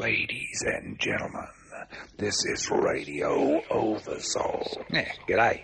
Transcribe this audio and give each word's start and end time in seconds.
Ladies 0.00 0.64
and 0.64 0.98
gentlemen, 0.98 1.46
this 2.16 2.42
is 2.46 2.70
Radio 2.70 3.62
Oversoul. 3.68 4.82
Yeah, 4.90 5.12
g'day. 5.28 5.60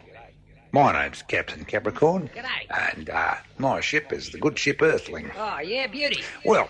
My 0.72 0.92
name's 0.92 1.22
Captain 1.22 1.64
Capricorn. 1.64 2.28
G'day. 2.28 2.92
And 2.94 3.08
uh, 3.08 3.36
my 3.56 3.80
ship 3.80 4.12
is 4.12 4.28
the 4.28 4.38
good 4.38 4.58
ship 4.58 4.82
Earthling. 4.82 5.30
Oh, 5.38 5.60
yeah, 5.60 5.86
beauty. 5.86 6.22
Well, 6.44 6.68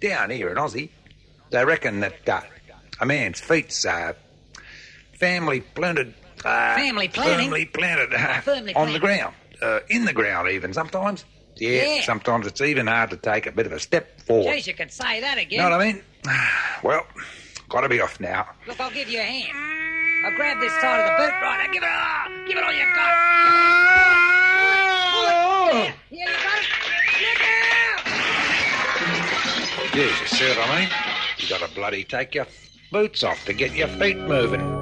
down 0.00 0.30
here 0.30 0.48
in 0.48 0.56
Aussie, 0.56 0.88
they 1.50 1.62
reckon 1.66 2.00
that 2.00 2.26
uh, 2.26 2.40
a 2.98 3.04
man's 3.04 3.40
feet's 3.40 3.84
uh, 3.84 4.14
family 5.20 5.60
planted. 5.60 6.14
Uh, 6.42 6.76
Family 6.76 7.08
planting? 7.08 7.50
Firmly 7.50 7.66
planted 7.66 8.14
uh, 8.14 8.40
Firmly 8.40 8.74
on 8.74 8.94
the 8.94 8.98
ground. 8.98 9.34
Uh, 9.60 9.80
in 9.90 10.06
the 10.06 10.14
ground, 10.14 10.48
even 10.48 10.72
sometimes. 10.72 11.26
Yeah, 11.62 11.84
Yeah. 11.96 12.02
sometimes 12.02 12.46
it's 12.48 12.60
even 12.60 12.88
hard 12.88 13.10
to 13.10 13.16
take 13.16 13.46
a 13.46 13.52
bit 13.52 13.66
of 13.66 13.72
a 13.72 13.78
step 13.78 14.20
forward. 14.22 14.52
Jeez, 14.52 14.66
you 14.66 14.74
could 14.74 14.90
say 14.90 15.20
that 15.20 15.38
again. 15.38 15.50
You 15.50 15.58
know 15.58 15.70
what 15.70 15.80
I 15.80 15.92
mean? 15.92 16.02
Well, 16.82 17.06
gotta 17.68 17.88
be 17.88 18.00
off 18.00 18.18
now. 18.18 18.48
Look, 18.66 18.80
I'll 18.80 18.90
give 18.90 19.08
you 19.08 19.20
a 19.20 19.22
hand. 19.22 19.52
I'll 20.26 20.34
grab 20.36 20.58
this 20.60 20.72
side 20.80 20.98
of 21.00 21.06
the 21.06 21.12
boot 21.22 21.30
Right, 21.32 21.64
now 21.64 21.72
give 21.72 21.82
it 21.84 21.88
all. 21.88 22.46
Give 22.48 22.58
it 22.58 22.64
all 22.64 22.72
you 22.72 22.84
got. 22.92 23.12
Pull 25.12 25.78
it. 25.78 25.84
Yeah, 25.84 25.92
yeah, 26.10 26.26
you 26.26 26.36
got 26.42 26.58
it. 26.58 26.66
Look 27.22 27.40
out! 29.86 29.94
Yes, 29.94 30.20
you 30.20 30.26
see 30.26 30.48
what 30.48 30.68
I 30.68 30.80
mean? 30.80 30.88
You 31.38 31.48
gotta 31.48 31.72
bloody 31.72 32.02
take 32.02 32.34
your 32.34 32.46
boots 32.90 33.22
off 33.22 33.44
to 33.44 33.52
get 33.52 33.72
your 33.76 33.86
feet 33.88 34.16
moving. 34.18 34.81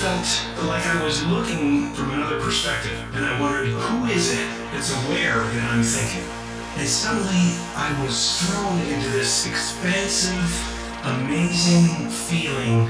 Felt 0.00 0.66
like 0.66 0.86
I 0.86 1.04
was 1.04 1.26
looking 1.26 1.92
from 1.92 2.10
another 2.12 2.40
perspective, 2.40 2.96
and 3.14 3.24
I 3.24 3.38
wondered, 3.38 3.66
who 3.68 4.06
is 4.06 4.32
it 4.32 4.48
that's 4.72 4.90
aware 5.04 5.36
that 5.36 5.72
I'm 5.72 5.82
thinking? 5.82 6.24
And 6.78 6.88
suddenly 6.88 7.52
I 7.76 7.92
was 8.02 8.40
thrown 8.40 8.80
into 8.88 9.10
this 9.10 9.46
expansive, 9.46 10.48
amazing 11.04 12.08
feeling 12.08 12.88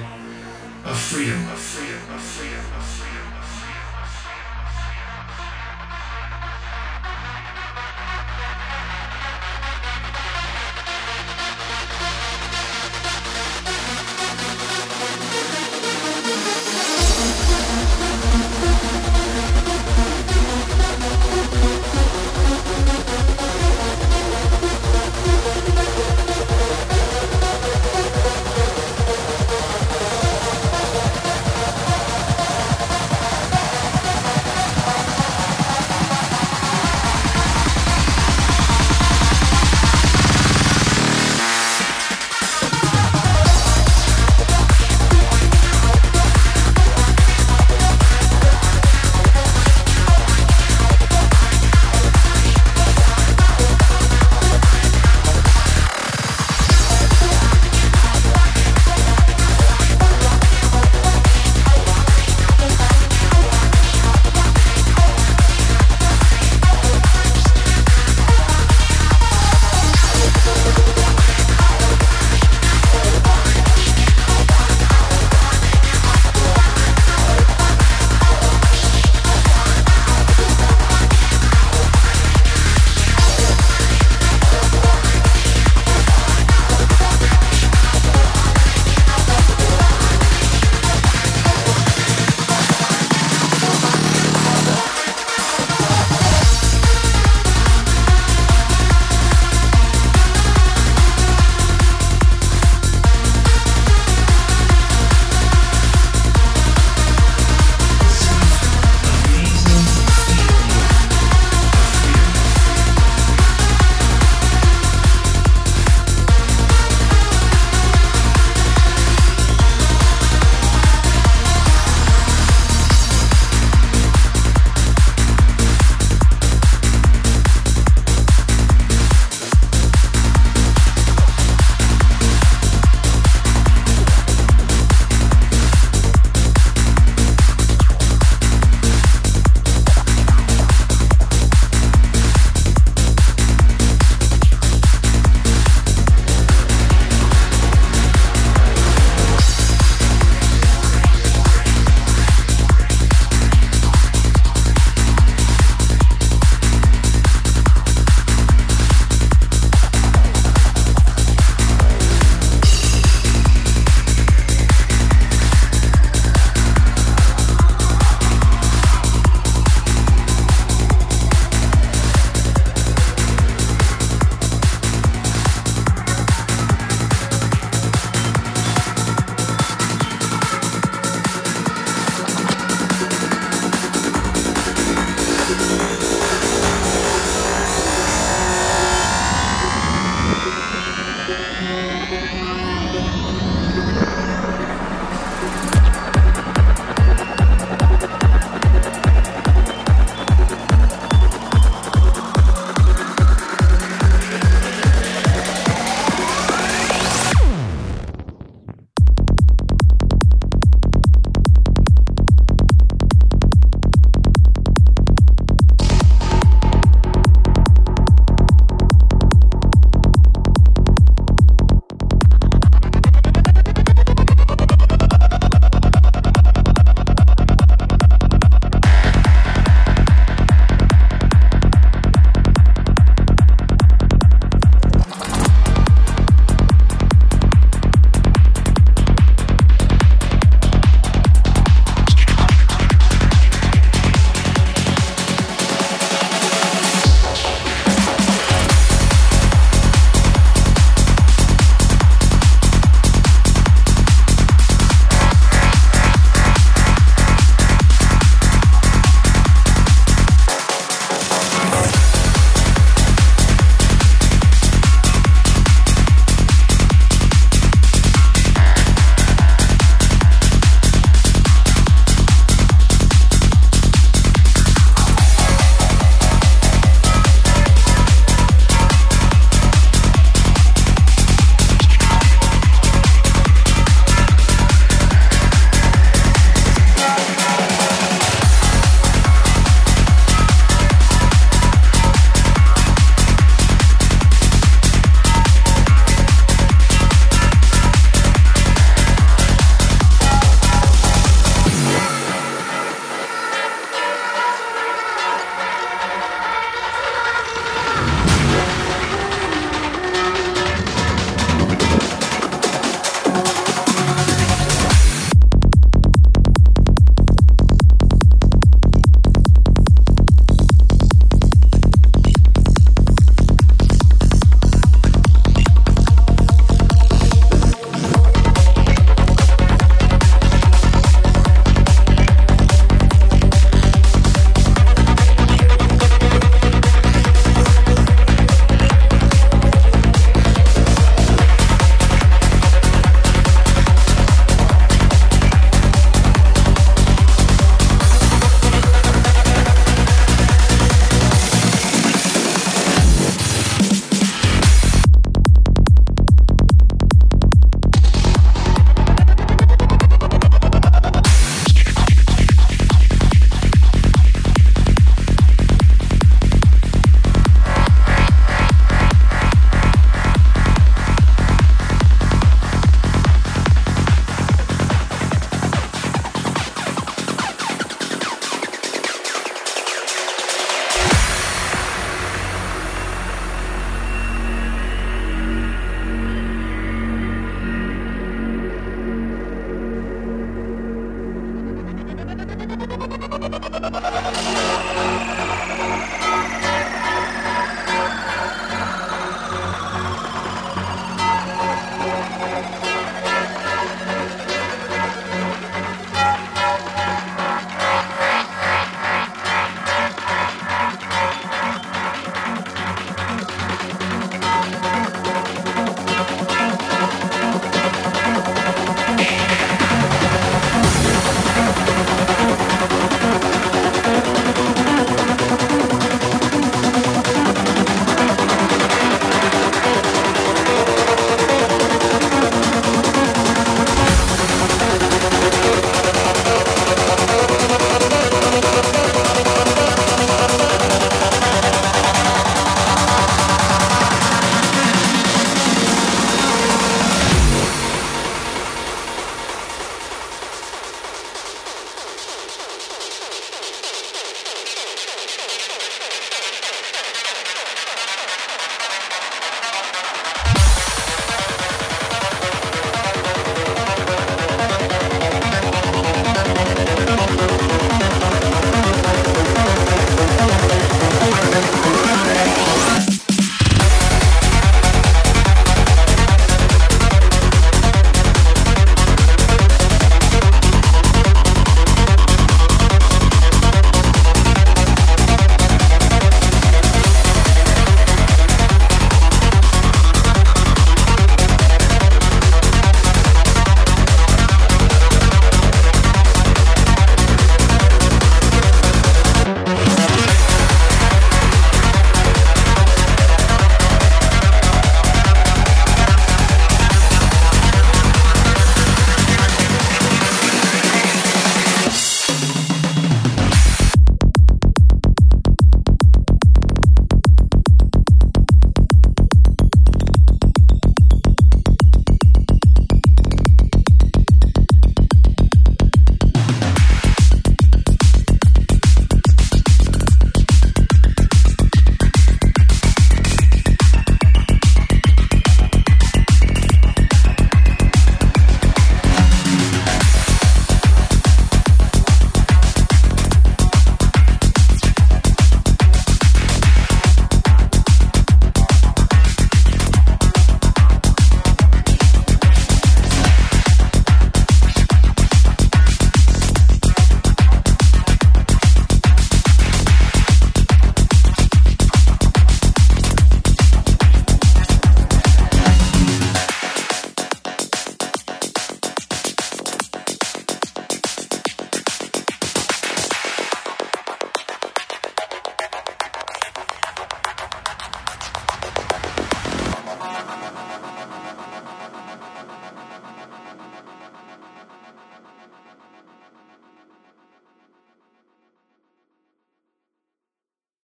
of 0.85 0.97
freedom, 0.97 1.41
of 1.51 1.59
freedom, 1.59 1.99
of 2.15 2.21
freedom, 2.21 2.21
of 2.21 2.21
freedom, 2.21 2.65
of 2.79 2.80